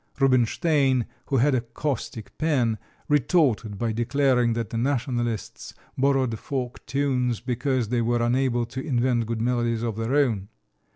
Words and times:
Rubinstein, 0.19 1.05
who 1.27 1.37
had 1.37 1.53
a 1.53 1.61
caustic 1.61 2.35
pen, 2.39 2.79
retorted 3.07 3.77
by 3.77 3.91
declaring 3.91 4.53
that 4.53 4.71
the 4.71 4.77
nationalists 4.79 5.75
borrowed 5.95 6.39
folk 6.39 6.83
tunes 6.87 7.39
because 7.39 7.89
they 7.89 8.01
were 8.01 8.23
unable 8.23 8.65
to 8.65 8.83
invent 8.83 9.27
good 9.27 9.41
melodies 9.41 9.83
of 9.83 9.97
their 9.97 10.15
own. 10.15 10.47